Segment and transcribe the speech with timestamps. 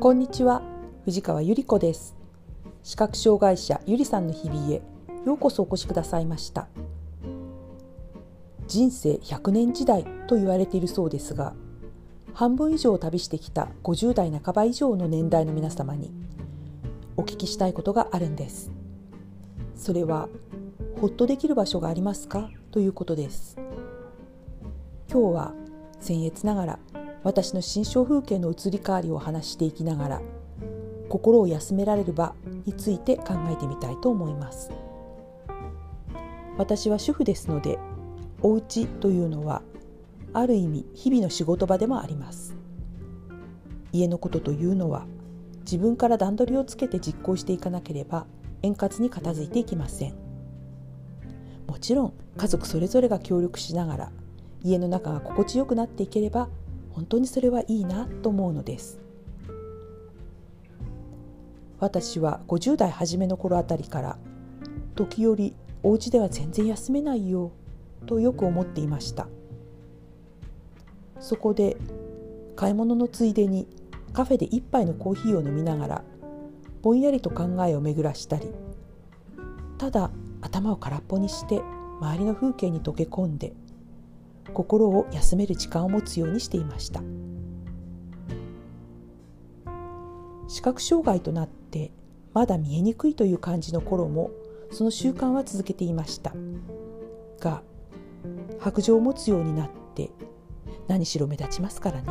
[0.00, 0.62] こんにちは。
[1.04, 2.16] 藤川ゆり子です。
[2.82, 4.80] 視覚障害者ゆりさんの日々へ
[5.26, 6.68] ようこそお越しくださいました。
[8.66, 11.52] 人生100年時代と言われているそうですが
[12.32, 16.10] 半分以上を旅してきた50代半ば以上の年代の皆様に
[17.18, 18.70] お聞きしたいことがあるんです。
[19.76, 20.30] それは
[20.98, 22.48] ほっとできる場所がありますか？
[22.70, 23.58] ということです。
[25.12, 25.52] 今日は
[26.00, 26.78] 僭越ながら
[27.22, 30.22] 私の心象風景の移り変わりを話していきながら
[31.08, 32.34] 心を休められる場
[32.64, 34.70] について考えてみたいと思います。
[36.56, 37.78] 私は主婦ですので
[38.42, 39.62] お家というのは
[40.32, 42.54] ある意味日々の仕事場でもあります。
[43.92, 45.06] 家のことというのは
[45.60, 48.26] 自分から段取りをつけて実行していかなければ
[48.62, 50.14] 円滑に片付いていきません。
[51.66, 54.12] もちろん家族それぞれが協力しながら
[54.62, 56.48] 家の中が心地よくなっていければ
[56.90, 59.00] 本当にそれはいいなと思うのです。
[61.78, 64.18] 私は50代初めの頃あたりから
[64.94, 67.52] 時折お家では全然休めないよ
[68.06, 69.28] とよく思っていました。
[71.20, 71.76] そこで
[72.56, 73.68] 買い物のついでに
[74.12, 76.04] カフェで一杯のコーヒーを飲みながら
[76.82, 78.50] ぼんやりと考えを巡らしたり
[79.78, 81.60] ただ頭を空っぽにして
[82.00, 83.52] 周りの風景に溶け込んで
[84.50, 87.02] 心を休める時間を持つようにしていました。
[90.48, 91.92] 視覚障害となって
[92.34, 94.30] まだ見えにくいという感じの頃も
[94.72, 96.32] その習慣は続けていました。
[97.40, 97.62] が
[98.58, 100.10] 白状を持つようになって
[100.88, 102.08] 何しろ目立ちますからね。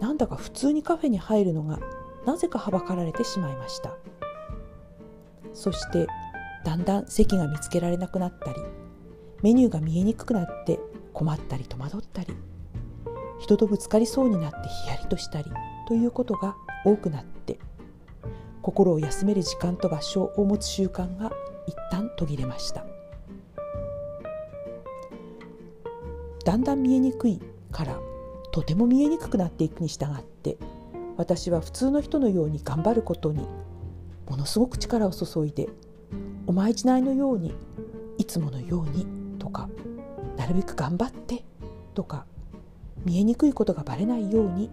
[0.00, 1.80] なんだか普通にカフェに入るのが
[2.24, 3.96] なぜかはばかられてしまいました。
[5.54, 6.06] そして
[6.64, 8.60] だんだん席が見つけられなくなったり
[9.42, 10.78] メニューが見えにくくなって
[11.18, 12.28] 困ったり戸惑ったり
[13.40, 15.50] 人とぶつかりそうになってヒヤリとしたり
[15.88, 17.58] ということが多くなって
[18.62, 21.32] 心を休める時間と場所を持つ習慣が
[21.66, 22.84] 一旦途切れました。
[26.44, 27.40] だんだん見えにくい
[27.72, 27.98] から
[28.52, 30.56] とても見えにくくなっていくに従って
[31.16, 33.46] 私は普通の人のように頑張ることに
[34.28, 35.68] ものすごく力を注いで
[36.46, 37.54] おまじないのように
[38.18, 39.06] いつものように
[39.38, 39.68] とか
[40.48, 41.44] るべく頑張って
[41.94, 42.26] とか
[43.04, 44.70] 見えにくいことがバレないように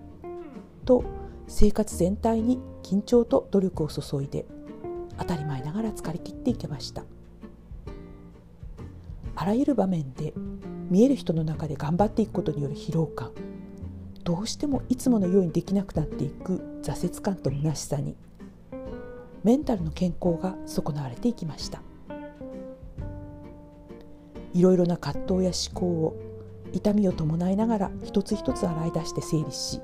[0.85, 1.03] と
[1.47, 4.45] 生活全体に緊張と努力を注いで
[5.17, 7.03] 当たり前ながら疲れ切っていけました。
[9.37, 10.33] あらゆる場面で
[10.89, 13.31] 見える人の中で頑張っていくことによる疲労感
[14.23, 18.15] どうしてもいつものようにできなくなっていく挫折感と虚しさに
[19.43, 21.81] メンタルの健康が損なわれていきました。
[24.55, 26.16] いろいろな葛藤や思考を
[26.73, 29.79] 痛みを伴いながら一つ一つ洗い出して整理し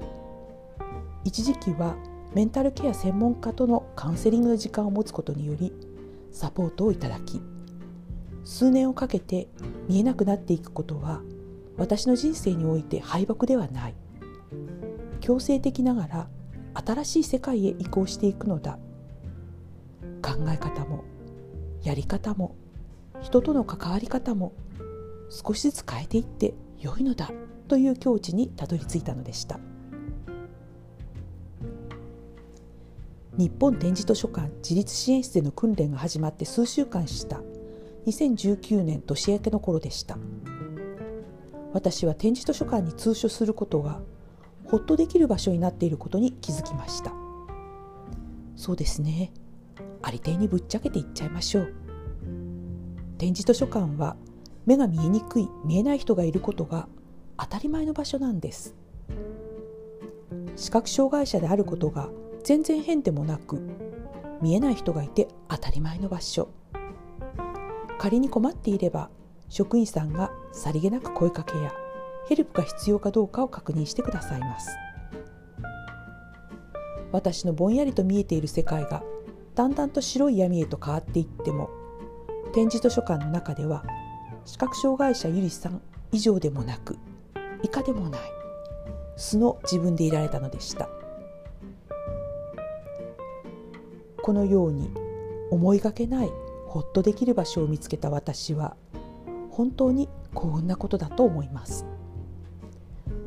[1.23, 1.95] 一時期は
[2.33, 5.71] メンタルケア専門家とのカウンセリングの時間を持つことにより
[6.31, 7.41] サポートをいただき
[8.43, 9.49] 数年をかけて
[9.87, 11.21] 見えなくなっていくことは
[11.77, 13.95] 私の人生において敗北ではない。
[15.19, 16.27] 強制的ながら
[16.73, 18.77] 新しい世界へ移行していくのだ。
[20.21, 21.03] 考え方も
[21.83, 22.55] やり方も
[23.21, 24.53] 人との関わり方も
[25.29, 27.31] 少しずつ変えていって良いのだ
[27.67, 29.59] という境地にたどり着いたのでした。
[33.37, 37.41] 日本展示図書館自立支援室での訓練が始まって数週間した
[38.05, 40.17] 2019年年明けの頃でした。
[41.73, 44.01] 私は展示図書館に通所することが
[44.65, 47.13] ほっとできる場所になっていることに気づきました。
[48.55, 49.31] そうですね。
[50.01, 51.80] ありていにぶっちゃけて言っちゃいましょう。
[53.21, 54.15] 展示図書館は
[54.65, 56.87] 目が見えにくい見えない人がいることが
[57.37, 58.73] 当たり前の場所なんです。
[60.55, 62.09] 視覚障害者であることが
[62.43, 63.61] 全然変でもなく
[64.41, 66.49] 見えない人がいて当たり前の場所。
[67.99, 69.11] 仮に困っていれば
[69.49, 71.71] 職員さんがさりげなく声かけや
[72.27, 74.67] ヘルプが必要かどうかを確認してくださいます。
[77.11, 79.03] 私のぼんやりと見えている世界が
[79.53, 81.69] だんだんと白い闇へと変わっていっても
[82.53, 83.83] 展示図書館の中では
[84.45, 85.81] 視覚障害者ゆりさん
[86.11, 86.97] 以上でもなく
[87.63, 88.21] 以下でもない
[89.15, 90.89] 素の自分でいられたのでした。
[94.21, 94.91] このように
[95.49, 96.29] 思いがけない
[96.67, 98.75] ほっとできる場所を見つけた私は
[99.49, 101.85] 本当に幸運なことだと思います。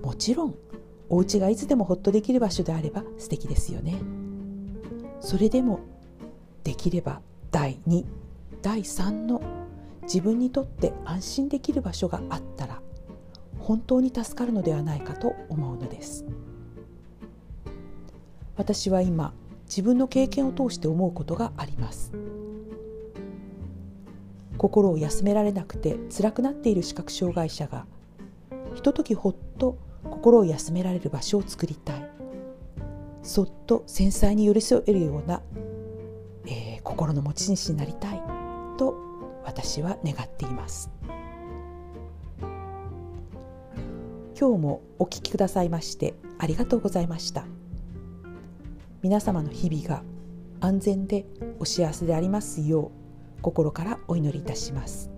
[0.03, 0.55] もちろん
[1.09, 3.97] お家がいつでもほっとできる場所であれば素敵ですよね。
[5.21, 5.81] それでも
[6.63, 7.21] できれば
[7.51, 8.05] 第2
[8.65, 9.43] 第3の
[10.05, 12.81] 自分にとって安心できる場所があったら
[13.59, 16.25] 本当に助かるのではないかと思うのです。
[18.57, 19.35] 私は今
[19.67, 22.13] 自分の経験を通して思うことがあります。
[24.57, 27.85] 心を休められなくて辛くなっている視覚障害者が
[28.75, 32.11] ひとときほっと心を休められる場所を作りたい。
[33.23, 35.43] そっと繊細に寄り添えるような、
[36.47, 38.34] えー、心の持ち主になりたい。
[38.77, 38.95] と
[39.45, 40.91] 私は願っています。
[44.39, 47.45] 今日もお聞きくださいましてありがとうございました。
[49.03, 50.03] 皆様の日々が
[50.61, 51.27] 安全で
[51.59, 52.91] お幸せでありますよ
[53.39, 55.11] う心からお祈りいたします。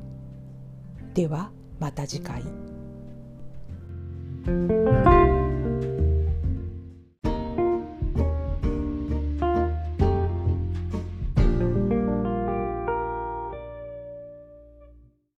[1.15, 2.43] ではまた次回。
[4.47, 5.06] thank you